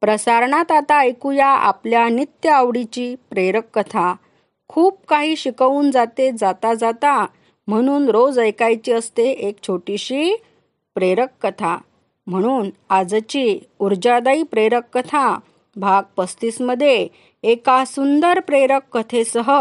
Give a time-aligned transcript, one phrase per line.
[0.00, 4.14] प्रसारणात आता ऐकूया आपल्या नित्य आवडीची प्रेरक कथा.
[4.68, 7.26] खूप काही शिकवून जाते जाता जाता
[7.68, 10.34] म्हणून रोज ऐकायची असते एक छोटीशी
[10.94, 11.76] प्रेरक कथा.
[12.26, 15.38] म्हणून आजची ऊर्जादायी प्रेरक कथा
[15.76, 17.08] भाग पस्तीसमध्ये
[17.42, 19.52] एका सुंदर प्रेरक कथेसह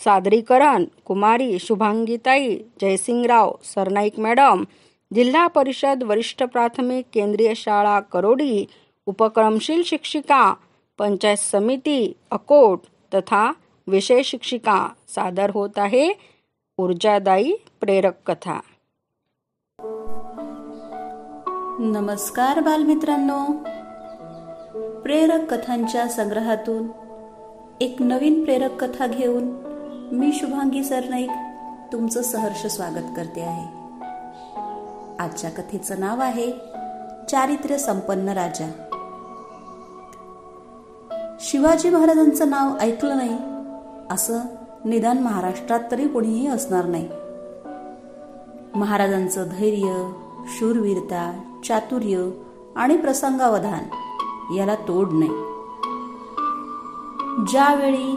[0.00, 4.64] सादरीकरण कुमारी शुभांगीताई जयसिंगराव सरनाईक मॅडम
[5.14, 8.64] जिल्हा परिषद वरिष्ठ प्राथमिक केंद्रीय शाळा करोडी
[9.06, 10.54] उपक्रमशील शिक्षिका
[10.98, 12.80] पंचायत समिती अकोट
[13.14, 13.52] तथा
[13.86, 16.12] विषय शिक्षिका सादर होत आहे
[16.78, 18.60] ऊर्जादायी प्रेरक कथा.
[21.78, 23.52] नमस्कार बालमित्रांनो.
[25.00, 26.88] प्रेरक कथांच्या संग्रहातून
[27.80, 29.44] एक नवीन प्रेरक कथा घेऊन
[30.12, 31.30] मी शुभांगी सरनाईक
[31.92, 33.66] तुमचं सहर्ष स्वागत करते आहे.
[35.18, 36.52] आजच्या कथेचं नाव आहे
[37.28, 38.83] चारित्र्य संपन्न राजा.
[41.44, 43.36] शिवाजी महाराजांचं नाव ऐकलं नाही
[44.10, 44.40] असं
[44.84, 47.08] निदान महाराष्ट्रात तरी कोणीही असणार नाही.
[48.74, 50.08] महाराजांचं धैर्य
[50.48, 51.32] शूरवीरता
[51.64, 52.30] चातुर्य
[52.76, 53.84] आणि प्रसंगावधान
[54.56, 55.30] याला तोड नाही.
[57.50, 58.16] ज्यावेळी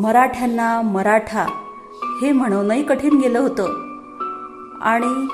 [0.00, 1.46] मराठ्यांना मराठा
[2.22, 3.64] हे म्हणणंही कठीण गेलं होतं
[4.80, 5.26] आणि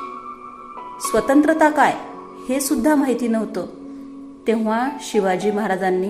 [1.00, 1.94] स्वतंत्रता काय
[2.48, 3.66] हे सुद्धा माहिती नव्हतं
[4.46, 6.08] तेव्हा शिवाजी महाराजांनी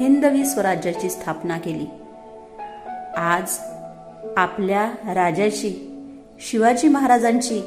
[0.00, 1.86] हिंदवी स्वराज्याची स्थापना केली.
[3.16, 3.58] आज
[4.36, 5.92] आपल्या राजाची
[6.40, 7.62] शिवाजी महाराजांची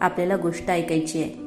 [0.00, 1.46] आपल्याला गोष्ट ऐकायची आहे.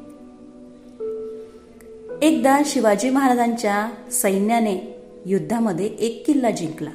[2.21, 6.91] एकदा शिवाजी महाराजांच्या सैन्याने युद्धामध्ये एक किल्ला जिंकला.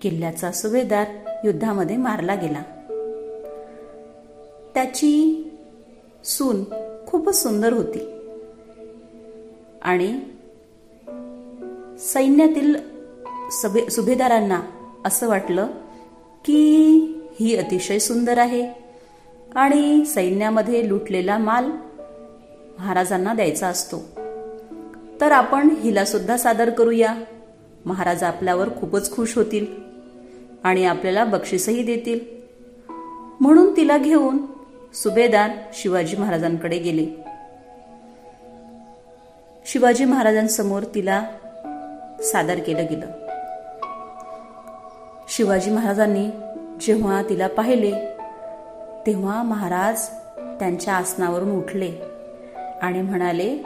[0.00, 1.06] किल्ल्याचा सुभेदार
[1.44, 2.62] युद्धामध्ये मारला गेला.
[4.74, 5.44] त्याची
[6.24, 6.64] सून
[7.06, 8.11] खूपच सुंदर होती.
[9.82, 10.20] आणि
[11.98, 12.76] सैन्यातील
[13.62, 14.60] सभे सुभेदारांना
[15.04, 15.66] असं वाटलं
[16.44, 16.84] की
[17.40, 18.72] ही अतिशय सुंदर आहे
[19.54, 21.64] आणि सैन्यामध्ये लुटलेला माल
[22.78, 24.02] महाराजांना द्यायचा असतो.
[25.20, 27.14] तर आपण हिला सुद्धा सादर करूया.
[27.84, 29.66] महाराज आपल्यावर खूपच खुश होतील
[30.64, 32.20] आणि आपल्याला बक्षीसही देतील.
[33.40, 34.38] म्हणून तिला घेऊन
[34.94, 37.31] सुभेदार शिवाजी महाराजांकडे गेले.
[39.66, 41.24] शिवाजी महाराजांसमोर तिला
[42.20, 43.06] सादर केलं गेलं.
[45.28, 46.30] शिवाजी महाराजांनी
[46.80, 47.92] जेव्हा तिला पाहिले
[49.06, 50.06] तेव्हा महाराज
[50.58, 51.92] त्यांच्या आसनावरून उठले
[52.82, 53.58] आणि म्हणाले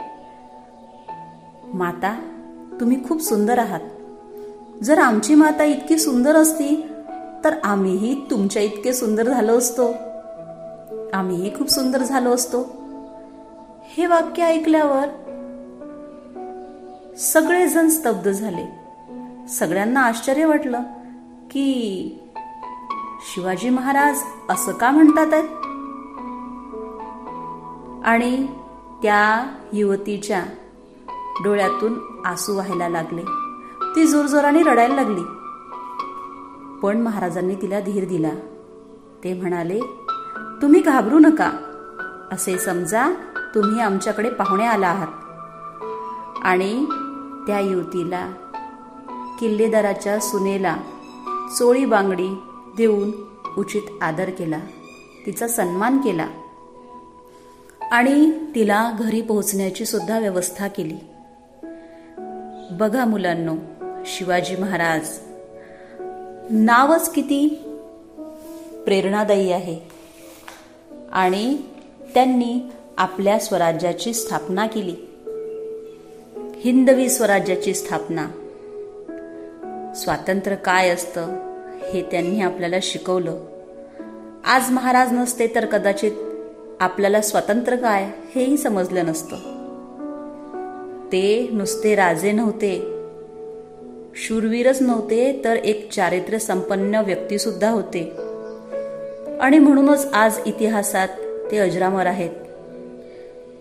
[1.73, 2.19] माता
[2.79, 4.83] तुम्ही खूप सुंदर आहात.
[4.83, 6.89] जर आमची माता इतकी सुंदर असती
[7.43, 9.93] तर आम्हीही तुमच्या इतके सुंदर झालो असतो.
[11.13, 12.61] आम्हीही खूप सुंदर झालो असतो.
[13.97, 15.07] हे वाक्य ऐकल्यावर
[17.17, 18.79] सगळेजण स्तब्ध झाले.
[19.47, 20.79] सगळ्यांना आश्चर्य वाटलं
[21.51, 22.09] की
[23.21, 24.19] शिवाजी महाराज
[24.49, 25.43] असं का म्हणतात
[28.05, 28.47] आणि
[29.03, 30.43] त्या युवतीच्या
[31.43, 33.21] डोळ्यातून आसू व्हायला लागले.
[33.95, 35.21] ती जोरजोराने रडायला लागली.
[36.79, 38.31] पण महाराजांनी तिला धीर दिला.
[39.23, 39.79] ते म्हणाले
[40.61, 41.51] तुम्ही घाबरू नका.
[42.31, 43.13] असे समजा
[43.55, 45.07] तुम्ही आमच्याकडे पाहुणे आला आहात.
[46.43, 46.85] आणि
[47.47, 48.31] त्या युवतीला
[49.39, 50.77] किल्लेदाराच्या सुनेला
[51.59, 52.27] चोळी बांगडी
[52.77, 53.11] देऊन
[53.57, 54.59] उचित आदर केला.
[55.25, 56.27] तिचा सन्मान केला.
[57.91, 60.95] आणि तिला घरी पोहोचण्याची सुद्धा व्यवस्था केली.
[62.71, 63.55] बघा मुलांनो
[64.05, 65.19] शिवाजी महाराज
[66.49, 67.47] नावच किती
[68.85, 69.79] प्रेरणादायी आहे.
[71.11, 71.57] आणि
[72.13, 72.61] त्यांनी
[72.97, 74.95] आपल्या स्वराज्याची स्थापना केली.
[76.59, 78.27] हिंदवी स्वराज्याची स्थापना.
[79.95, 81.27] स्वातंत्र्य काय असतं
[81.93, 83.39] हे त्यांनी आपल्याला शिकवलं.
[84.45, 86.11] आज महाराज नसते तर कदाचित
[86.79, 89.35] आपल्याला स्वातंत्र्य काय हेही समजलं नसतं.
[91.11, 92.81] ते नुसते राजे नव्हते.
[94.15, 98.11] शूरवीरच नव्हते तर एक चारित्र्य संपन्न व्यक्ती सुद्धा होते.
[99.41, 101.07] आणि म्हणूनच आज इतिहासात
[101.51, 102.31] ते अजरामर आहेत.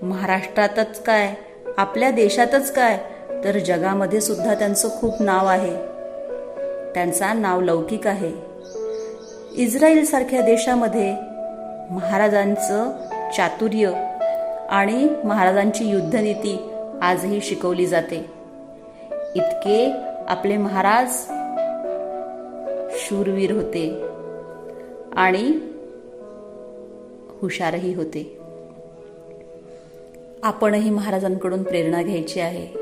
[0.05, 1.35] महाराष्ट्रातच काय
[1.77, 2.99] आपल्या देशातच काय?
[3.45, 5.77] तर जगामध्ये सुद्धा त्यांचं खूप नाव आहे.
[6.95, 8.33] त्यांचा नाव लौकिक आहे.
[9.55, 11.13] इस्रायलसारख्या देशामध्ये
[11.91, 12.91] महाराजांचं
[13.37, 13.93] चातुर्य
[14.69, 16.71] आणि महाराजांची युद्धनीती
[17.03, 18.17] आजही शिकवली जाते.
[19.35, 19.93] इतके
[20.29, 21.09] आपले महाराज
[22.91, 24.05] शूरवीर होते
[25.17, 25.61] आणि
[27.41, 28.39] हुशारही होते.
[30.47, 32.79] आपणही महाराजांकडून प्रेरणा घ्यायची आहे.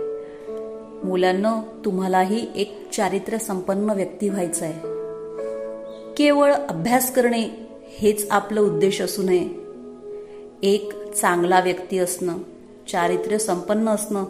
[1.04, 4.80] मुलांना तुम्हालाही एक चारित्र्य संपन्न व्यक्ती व्हायचं आहे
[6.14, 7.68] केवळ अभ्यास करणे
[7.98, 9.48] हेच आपलं उद्देश असू नये.
[10.62, 12.36] एक चांगला व्यक्ती असणं
[12.88, 14.24] चारित्र्य संपन्न असणं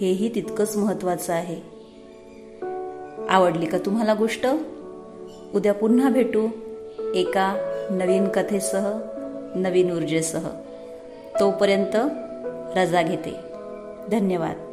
[0.00, 1.60] हेही तितकंच महत्वाचं आहे.
[3.28, 4.46] आवडली का तुम्हाला गोष्ट?
[5.54, 6.46] उद्या पुन्हा भेटू
[7.14, 7.54] एका
[7.90, 8.98] नवीन कथेसह
[9.54, 10.48] नवीन ऊर्जेसह.
[11.40, 11.96] तोपर्यंत
[12.78, 13.40] रजा घेते.
[14.10, 14.67] धन्यवाद.